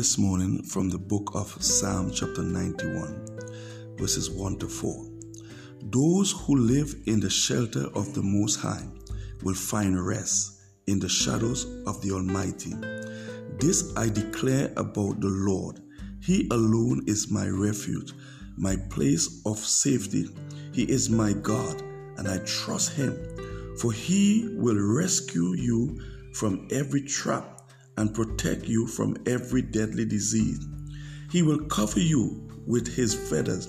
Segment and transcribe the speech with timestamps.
[0.00, 5.06] this morning from the book of Psalm, chapter 91, verses 1 to 4.
[5.90, 8.88] Those who live in the shelter of the Most High
[9.42, 12.72] will find rest in the shadows of the Almighty.
[13.58, 15.82] This I declare about the Lord.
[16.22, 18.14] He alone is my refuge,
[18.56, 20.30] my place of safety.
[20.72, 21.82] He is my God,
[22.16, 23.18] and I trust Him.
[23.78, 26.00] For He will rescue you
[26.32, 27.59] from every trap
[28.00, 30.66] and protect you from every deadly disease.
[31.30, 33.68] He will cover you with his feathers.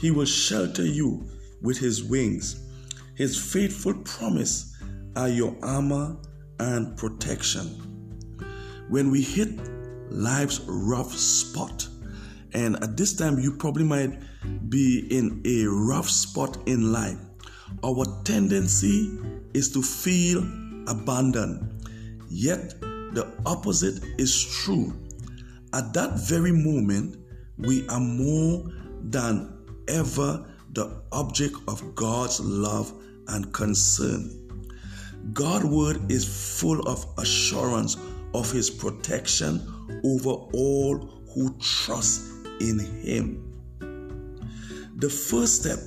[0.00, 1.24] He will shelter you
[1.62, 2.68] with his wings.
[3.14, 4.76] His faithful promise
[5.14, 6.16] are your armor
[6.58, 7.68] and protection.
[8.88, 9.50] When we hit
[10.10, 11.86] life's rough spot,
[12.52, 14.18] and at this time you probably might
[14.68, 17.18] be in a rough spot in life,
[17.84, 19.16] our tendency
[19.54, 20.40] is to feel
[20.88, 21.86] abandoned.
[22.28, 22.74] Yet
[23.12, 24.92] the opposite is true.
[25.72, 27.16] At that very moment,
[27.58, 28.70] we are more
[29.02, 29.52] than
[29.88, 32.92] ever the object of God's love
[33.28, 34.36] and concern.
[35.32, 37.96] God's word is full of assurance
[38.34, 39.60] of his protection
[40.04, 40.98] over all
[41.34, 42.30] who trust
[42.60, 43.46] in him.
[44.96, 45.78] The first step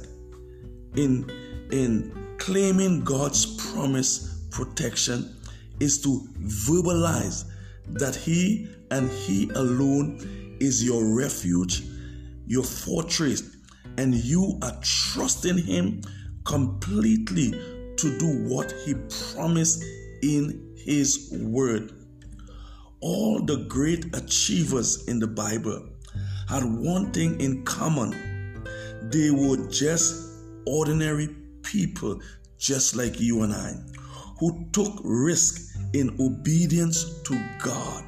[0.95, 1.29] in,
[1.71, 5.35] in claiming God's promise protection
[5.79, 7.45] is to verbalize
[7.87, 11.83] that He and He alone is your refuge,
[12.45, 13.43] your fortress,
[13.97, 16.01] and you are trusting Him
[16.45, 17.51] completely
[17.97, 18.95] to do what He
[19.33, 19.83] promised
[20.21, 21.91] in His Word.
[23.01, 25.89] All the great achievers in the Bible
[26.47, 28.13] had one thing in common
[29.11, 31.27] they were just ordinary
[31.61, 32.19] people,
[32.57, 33.75] just like you and I,
[34.43, 38.05] who took risk in obedience to God,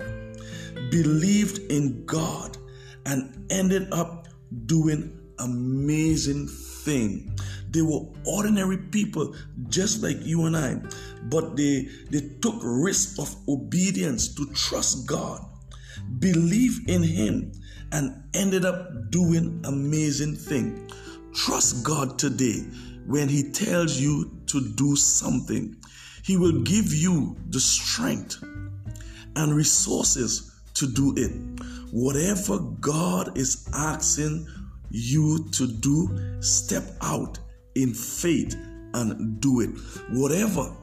[0.91, 2.57] believed in God,
[3.05, 4.27] and ended up
[4.65, 7.33] doing amazing thing.
[7.69, 9.33] They were ordinary people
[9.69, 10.81] just like you and I,
[11.29, 15.39] but they they took risk of obedience to trust God,
[16.19, 17.53] believe in him
[17.93, 20.91] and ended up doing amazing thing.
[21.33, 22.59] Trust God today
[23.07, 25.77] when he tells you to do something.
[26.25, 28.41] He will give you the strength
[29.35, 31.31] and resources to do it.
[31.91, 34.47] Whatever God is asking
[34.89, 37.37] you to do, step out
[37.75, 38.55] in faith
[38.95, 39.69] and do it.
[40.09, 40.75] Whatever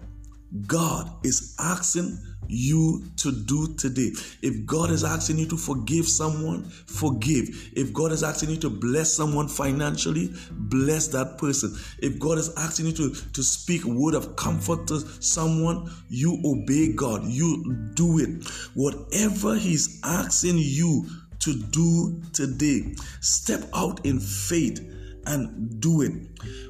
[0.67, 2.19] God is asking
[2.49, 4.11] you to do today.
[4.43, 7.49] If God is asking you to forgive someone, forgive.
[7.75, 11.75] If God is asking you to bless someone financially, bless that person.
[11.99, 16.93] If God is asking you to, to speak word of comfort to someone, you obey
[16.93, 17.25] God.
[17.25, 18.47] You do it.
[18.75, 21.07] Whatever He's asking you
[21.41, 24.81] to do today, step out in faith
[25.27, 26.13] and do it.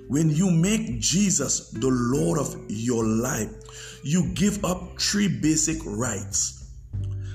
[0.09, 3.51] When you make Jesus the Lord of your life,
[4.05, 6.71] you give up three basic rights.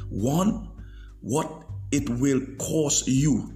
[0.10, 0.70] One,
[1.22, 3.54] what it will cost you.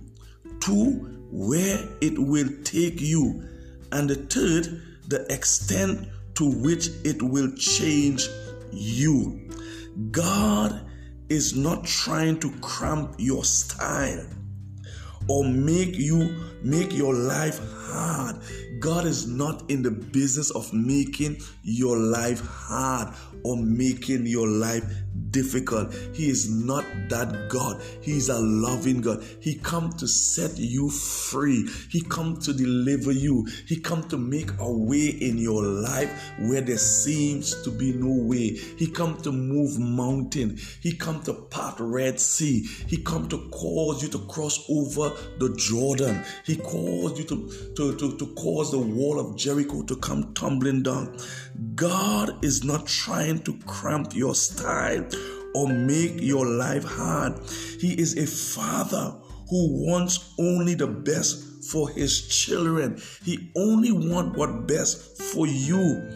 [0.59, 3.47] Two, where it will take you.
[3.91, 8.27] And the third, the extent to which it will change
[8.71, 9.49] you.
[10.11, 10.89] God
[11.29, 14.25] is not trying to cramp your style
[15.27, 18.37] or make you make your life hard.
[18.79, 24.83] God is not in the business of making your life hard or making your life
[25.31, 25.93] difficult.
[26.13, 27.81] He is not that God.
[28.01, 29.23] He is a loving God.
[29.39, 31.67] He come to set you free.
[31.89, 33.47] He come to deliver you.
[33.67, 38.23] He come to make a way in your life where there seems to be no
[38.23, 38.57] way.
[38.77, 40.57] He come to move mountain.
[40.81, 42.65] He come to part Red Sea.
[42.87, 46.23] He come to cause you to cross over the Jordan.
[46.45, 50.83] He caused you to, to, to, to cause the wall of Jericho to come tumbling
[50.83, 51.17] down.
[51.75, 55.05] God is not trying to cramp your style
[55.55, 57.39] or make your life hard.
[57.79, 59.15] He is a father
[59.49, 63.01] who wants only the best for his children.
[63.23, 66.09] He only wants what best for you.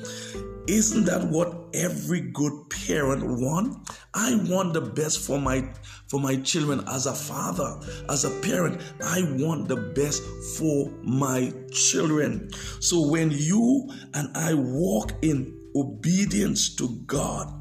[0.67, 3.87] Isn't that what every good parent want?
[4.15, 5.71] I want the best for my
[6.07, 7.79] for my children as a father,
[8.09, 8.81] as a parent.
[9.03, 10.23] I want the best
[10.57, 12.49] for my children.
[12.79, 17.53] So when you and I walk in obedience to God,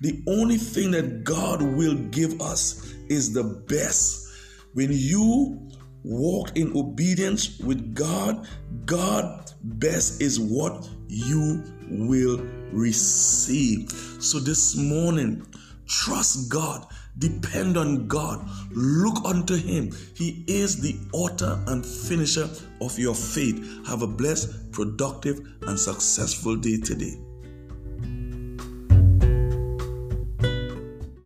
[0.00, 4.28] the only thing that God will give us is the best.
[4.74, 5.68] When you
[6.04, 8.46] walk in obedience with God,
[8.86, 12.38] God best is what you will
[12.72, 13.90] receive.
[14.20, 15.46] So this morning,
[15.90, 16.86] Trust God.
[17.18, 18.48] Depend on God.
[18.70, 19.90] Look unto Him.
[20.14, 22.48] He is the author and finisher
[22.80, 23.86] of your faith.
[23.86, 27.20] Have a blessed, productive, and successful day today.